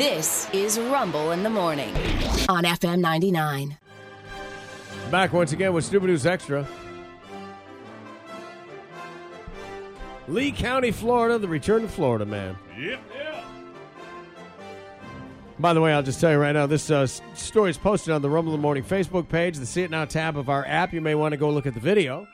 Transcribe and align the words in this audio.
This 0.00 0.48
is 0.54 0.78
Rumble 0.78 1.32
in 1.32 1.42
the 1.42 1.50
Morning 1.50 1.94
on 2.48 2.64
FM 2.64 3.00
99. 3.00 3.76
Back 5.10 5.34
once 5.34 5.52
again 5.52 5.74
with 5.74 5.84
Stupid 5.84 6.06
News 6.06 6.24
Extra. 6.24 6.66
Lee 10.26 10.52
County, 10.52 10.90
Florida, 10.90 11.38
the 11.38 11.46
return 11.46 11.82
to 11.82 11.88
Florida 11.88 12.24
man. 12.24 12.56
Yep. 12.78 12.98
Yeah. 13.14 13.44
By 15.58 15.74
the 15.74 15.82
way, 15.82 15.92
I'll 15.92 16.02
just 16.02 16.18
tell 16.18 16.32
you 16.32 16.38
right 16.38 16.52
now, 16.52 16.64
this 16.64 16.90
uh, 16.90 17.06
story 17.06 17.68
is 17.68 17.76
posted 17.76 18.14
on 18.14 18.22
the 18.22 18.30
Rumble 18.30 18.54
in 18.54 18.58
the 18.58 18.62
Morning 18.62 18.82
Facebook 18.82 19.28
page, 19.28 19.58
the 19.58 19.66
See 19.66 19.82
It 19.82 19.90
Now 19.90 20.06
tab 20.06 20.38
of 20.38 20.48
our 20.48 20.64
app. 20.64 20.94
You 20.94 21.02
may 21.02 21.14
want 21.14 21.32
to 21.32 21.36
go 21.36 21.50
look 21.50 21.66
at 21.66 21.74
the 21.74 21.80
video. 21.80 22.26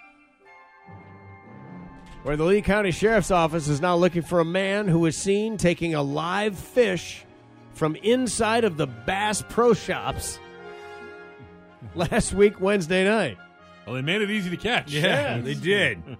Where 2.22 2.36
the 2.36 2.44
Lee 2.44 2.62
County 2.62 2.92
Sheriff's 2.92 3.32
Office 3.32 3.66
is 3.66 3.80
now 3.80 3.96
looking 3.96 4.22
for 4.22 4.38
a 4.38 4.44
man 4.44 4.86
who 4.86 5.00
was 5.00 5.16
seen 5.16 5.56
taking 5.56 5.96
a 5.96 6.02
live 6.04 6.56
fish 6.56 7.25
from 7.76 7.94
inside 7.96 8.64
of 8.64 8.78
the 8.78 8.86
Bass 8.86 9.44
Pro 9.48 9.74
Shops 9.74 10.40
last 11.94 12.32
week, 12.32 12.58
Wednesday 12.60 13.04
night. 13.04 13.36
Well, 13.84 13.94
they 13.94 14.02
made 14.02 14.22
it 14.22 14.30
easy 14.30 14.50
to 14.50 14.56
catch. 14.56 14.90
Yeah, 14.92 15.38
they 15.38 15.54
did. 15.54 16.02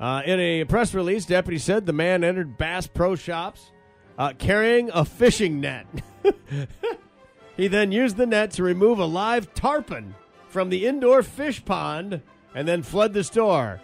Uh, 0.00 0.22
in 0.24 0.38
a 0.38 0.62
press 0.62 0.94
release, 0.94 1.26
deputy 1.26 1.58
said 1.58 1.84
the 1.84 1.92
man 1.92 2.22
entered 2.22 2.56
Bass 2.56 2.86
Pro 2.86 3.16
Shops 3.16 3.72
uh, 4.16 4.32
carrying 4.38 4.88
a 4.94 5.04
fishing 5.04 5.60
net. 5.60 5.88
he 7.56 7.66
then 7.66 7.90
used 7.90 8.16
the 8.16 8.24
net 8.24 8.52
to 8.52 8.62
remove 8.62 9.00
a 9.00 9.04
live 9.04 9.52
tarpon 9.54 10.14
from 10.50 10.68
the 10.68 10.86
indoor 10.86 11.24
fish 11.24 11.64
pond 11.64 12.22
and 12.54 12.68
then 12.68 12.84
fled 12.84 13.12
the 13.12 13.24
store. 13.24 13.80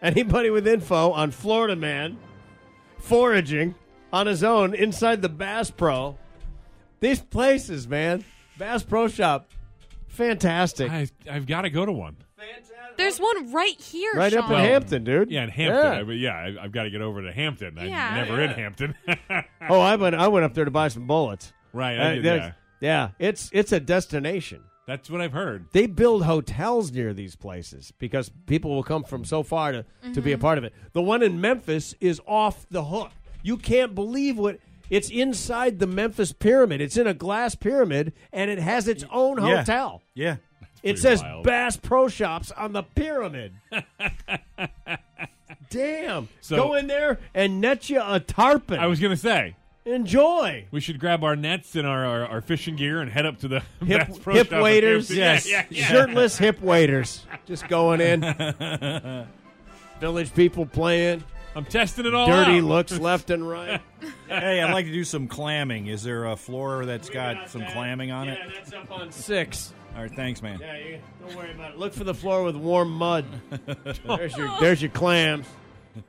Anybody 0.00 0.48
with 0.48 0.66
info 0.66 1.10
on 1.10 1.30
Florida 1.30 1.76
man 1.76 2.16
foraging 2.98 3.74
on 4.14 4.26
his 4.26 4.42
own 4.42 4.74
inside 4.74 5.20
the 5.20 5.28
Bass 5.28 5.70
Pro. 5.70 6.16
These 7.00 7.20
places, 7.20 7.86
man. 7.88 8.24
Bass 8.58 8.82
Pro 8.82 9.08
Shop. 9.08 9.48
Fantastic. 10.08 10.90
I, 10.90 11.08
I've 11.30 11.46
got 11.46 11.62
to 11.62 11.70
go 11.70 11.84
to 11.84 11.92
one. 11.92 12.16
There's 12.96 13.18
one 13.18 13.52
right 13.52 13.80
here. 13.80 14.12
right 14.14 14.32
up 14.32 14.44
in 14.44 14.50
Sean. 14.50 14.60
Hampton, 14.60 15.04
dude. 15.04 15.30
Yeah, 15.30 15.42
in 15.44 15.50
Hampton. 15.50 15.82
Yeah. 15.92 15.98
I, 16.00 16.02
but 16.04 16.12
yeah, 16.16 16.34
I, 16.60 16.64
I've 16.64 16.72
got 16.72 16.84
to 16.84 16.90
get 16.90 17.00
over 17.00 17.22
to 17.22 17.32
Hampton. 17.32 17.76
I'm 17.78 17.88
Yeah. 17.88 18.14
never 18.14 18.40
in 18.40 18.50
Hampton. 18.50 18.94
Oh, 19.68 19.80
I 19.80 19.96
went. 19.96 20.14
I 20.14 20.28
went 20.28 20.44
up 20.44 20.52
there 20.52 20.66
to 20.66 20.70
buy 20.70 20.88
some 20.88 21.06
bullets. 21.06 21.52
right. 21.72 21.98
I 21.98 22.02
Uh, 22.02 22.14
did, 22.16 22.24
there's- 22.24 22.52
yeah. 22.80 23.08
yeah, 23.18 23.26
it's 23.28 23.48
it's 23.52 23.72
a 23.72 23.80
destination. 23.80 24.62
That's 24.86 25.08
what 25.08 25.22
I've 25.22 25.32
heard. 25.32 25.66
They 25.72 25.86
build 25.86 26.22
hotels 26.24 26.92
near 26.92 27.14
these 27.14 27.34
places 27.34 27.90
because 27.98 28.30
people 28.46 28.70
will 28.74 28.82
come 28.82 29.02
from 29.04 29.24
so 29.24 29.42
far 29.42 29.72
to, 29.72 29.86
to 30.12 30.20
be 30.20 30.32
a 30.32 30.38
part 30.38 30.58
of 30.58 30.64
it. 30.64 30.74
The 30.92 31.00
one 31.00 31.22
in 31.22 31.40
Memphis 31.40 31.94
is 32.00 32.20
off 32.26 32.66
the 32.70 32.84
hook. 32.84 33.10
You 33.42 33.56
can't 33.56 33.94
believe 33.94 34.36
what 34.36 34.58
it's 34.90 35.08
inside 35.10 35.78
the 35.78 35.86
Memphis 35.86 36.32
pyramid. 36.32 36.80
It's 36.80 36.96
in 36.96 37.06
a 37.06 37.14
glass 37.14 37.54
pyramid 37.54 38.12
and 38.32 38.50
it 38.50 38.58
has 38.58 38.86
its 38.88 39.04
own 39.10 39.38
Yeah. 39.44 39.58
hotel. 39.58 40.02
Yeah. 40.14 40.36
It 40.82 40.98
says 40.98 41.22
wild. 41.22 41.44
Bass 41.44 41.76
Pro 41.78 42.08
Shops 42.08 42.50
on 42.52 42.72
the 42.72 42.82
pyramid. 42.82 43.54
Damn. 45.70 46.28
So- 46.40 46.56
Go 46.56 46.74
in 46.74 46.86
there 46.86 47.18
and 47.34 47.60
net 47.60 47.88
you 47.90 48.00
a 48.04 48.20
tarpon. 48.20 48.78
I 48.78 48.86
was 48.86 49.00
going 49.00 49.10
to 49.12 49.16
say, 49.16 49.56
Enjoy. 49.86 50.66
we 50.70 50.80
should 50.80 50.98
grab 50.98 51.24
our 51.24 51.36
nets 51.36 51.74
and 51.76 51.86
our, 51.86 52.04
our, 52.06 52.26
our 52.26 52.40
fishing 52.40 52.76
gear 52.76 53.00
and 53.00 53.10
head 53.10 53.26
up 53.26 53.38
to 53.40 53.48
the 53.48 53.60
hip, 53.84 54.08
Bass 54.08 54.18
Pro 54.18 54.34
hip 54.34 54.50
waders, 54.52 55.10
yes, 55.10 55.48
Yeah, 55.48 55.64
yeah, 55.70 55.78
yeah. 55.80 55.86
shirtless 55.86 56.38
hip 56.38 56.60
waders, 56.62 57.26
just 57.46 57.68
going 57.68 58.00
in. 58.00 58.20
Village 60.00 60.34
people 60.34 60.66
playing, 60.66 61.22
I'm 61.54 61.64
testing 61.64 62.04
it 62.06 62.14
all 62.14 62.26
dirty 62.26 62.58
out. 62.58 62.64
looks 62.64 62.98
left 62.98 63.30
and 63.30 63.48
right. 63.48 63.80
Hey, 64.40 64.60
I'd 64.60 64.72
like 64.72 64.86
to 64.86 64.92
do 64.92 65.04
some 65.04 65.28
clamming. 65.28 65.86
Is 65.86 66.02
there 66.02 66.26
a 66.26 66.36
floor 66.36 66.84
that's 66.86 67.08
got 67.10 67.48
some 67.50 67.64
clamming 67.66 68.10
on 68.10 68.28
it? 68.28 68.38
Yeah, 68.38 68.50
that's 68.54 68.72
up 68.72 68.90
on 68.90 69.10
six. 69.12 69.72
All 69.94 70.02
right, 70.02 70.14
thanks, 70.14 70.42
man. 70.42 70.58
Yeah, 70.60 70.76
you, 70.76 70.98
don't 71.20 71.36
worry 71.36 71.52
about 71.52 71.72
it. 71.72 71.78
Look 71.78 71.92
for 71.94 72.04
the 72.04 72.14
floor 72.14 72.42
with 72.42 72.56
warm 72.56 72.90
mud. 72.90 73.24
there's 74.06 74.36
your 74.36 74.50
there's 74.60 74.82
your 74.82 74.90
clams. 74.90 75.46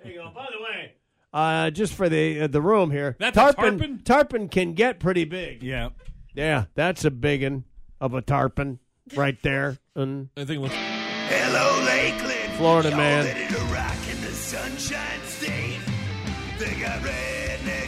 There 0.03 0.11
you 0.11 0.17
go. 0.19 0.31
By 0.33 0.47
the 0.51 0.63
way, 0.63 0.93
uh, 1.33 1.69
just 1.69 1.93
for 1.93 2.09
the 2.09 2.41
uh, 2.41 2.47
the 2.47 2.61
room 2.61 2.89
here, 2.91 3.15
That's 3.19 3.37
a 3.37 3.39
tarpon 3.39 3.77
tarpon? 3.77 4.01
tarpon 4.03 4.49
can 4.49 4.73
get 4.73 4.99
pretty 4.99 5.25
big. 5.25 5.61
Yeah. 5.63 5.89
Yeah, 6.33 6.65
that's 6.73 7.05
a 7.05 7.11
big 7.11 7.43
one 7.43 7.63
of 8.01 8.13
a 8.13 8.21
tarpon 8.21 8.79
right 9.15 9.41
there. 9.41 9.77
And 9.95 10.29
I 10.35 10.43
think 10.45 10.57
it 10.57 10.61
looks 10.61 10.75
Hello, 10.75 11.85
Lakeland. 11.85 12.57
Florida 12.57 12.89
Y'all 12.89 12.97
man. 12.97 13.25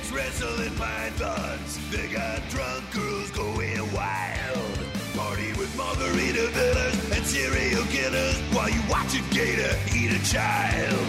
The 0.10 0.14
got 0.14 0.24
wrestling 0.24 0.76
pythons. 0.76 1.80
They 1.92 2.08
got 2.08 2.42
drunk 2.50 2.84
girls 2.94 3.32
going 3.32 3.94
wild. 3.94 4.80
Party 5.16 5.54
with 5.54 5.76
margarita 5.76 6.48
fillers 6.50 7.12
and 7.12 7.26
serial 7.26 7.84
killers 7.86 8.38
while 8.54 8.70
you 8.70 8.82
watch 8.90 9.14
a 9.16 9.34
gator 9.34 9.74
eat 9.96 10.12
a 10.12 10.24
child. 10.32 11.00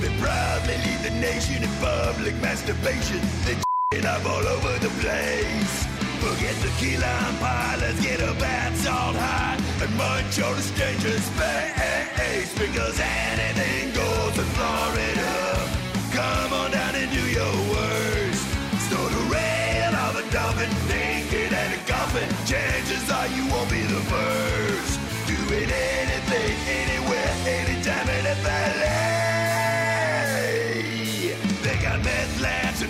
They 0.00 0.10
proudly 0.20 0.76
lead 0.76 1.00
the 1.02 1.10
nation 1.20 1.62
in 1.62 1.70
public 1.80 2.34
masturbation. 2.40 3.20
They 3.44 3.56
it 3.96 4.06
up 4.06 4.24
all 4.24 4.46
over 4.46 4.78
the 4.78 4.90
place. 5.00 5.86
Forget 6.22 6.54
the 6.62 6.72
key 6.78 6.96
lime 6.96 7.36
pie, 7.38 7.76
let's 7.80 8.00
get 8.00 8.20
a 8.20 8.32
bath 8.38 8.76
salt 8.78 9.16
high 9.16 9.58
and 9.82 9.96
munch 9.96 10.40
on 10.40 10.54
a 10.56 10.62
stranger's 10.62 11.28
face. 11.36 12.58
Because 12.58 12.98
anything 13.00 13.92
goes 13.92 14.38
in 14.38 14.44
Florida. 14.56 15.68
Come 16.12 16.52
on 16.52 16.70
down 16.70 16.81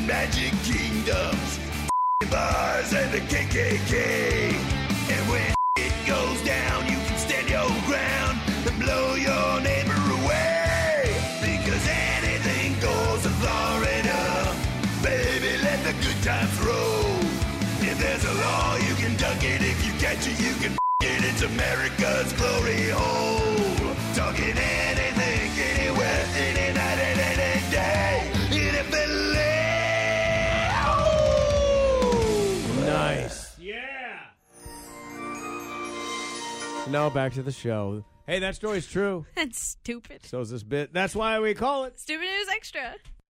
magic 0.06 0.52
kingdoms 0.64 1.58
bars 2.32 2.92
and 2.94 3.12
the 3.12 3.20
KKK. 3.20 4.54
And 5.14 5.22
when 5.28 5.54
it 5.76 5.92
goes 6.06 6.40
down, 6.42 6.86
you 6.86 6.98
can 7.06 7.18
stand 7.18 7.48
your 7.48 7.68
ground 7.84 8.40
and 8.66 8.74
blow 8.80 9.14
your 9.14 9.60
neighbor 9.60 10.00
away. 10.18 11.12
Because 11.44 11.84
anything 12.16 12.80
goes 12.80 13.26
in 13.28 13.34
Florida. 13.42 14.20
Baby, 15.02 15.52
let 15.62 15.78
the 15.84 15.92
good 16.04 16.20
times 16.24 16.56
roll. 16.64 17.20
If 17.84 17.98
there's 17.98 18.24
a 18.24 18.34
law, 18.46 18.76
you 18.76 18.94
can 18.96 19.14
duck 19.16 19.42
it. 19.44 19.60
If 19.60 19.84
you 19.84 19.92
catch 20.00 20.26
it, 20.26 20.38
you 20.40 20.54
can 20.62 20.72
it. 21.02 21.20
It's 21.28 21.42
America's 21.42 22.32
glory 22.32 22.88
hole. 22.90 23.94
Talking 24.14 24.56
anything, 24.56 25.01
Now 36.88 37.08
back 37.08 37.32
to 37.34 37.42
the 37.42 37.52
show. 37.52 38.04
Hey, 38.26 38.38
that 38.40 38.54
story's 38.54 38.86
true. 38.86 39.24
That's 39.36 39.58
stupid. 39.58 40.24
So 40.24 40.40
is 40.40 40.50
this 40.50 40.62
bit. 40.62 40.92
That's 40.92 41.14
why 41.14 41.38
we 41.40 41.54
call 41.54 41.84
it 41.84 41.98
Stupid 41.98 42.24
news 42.24 42.48
extra. 42.50 42.94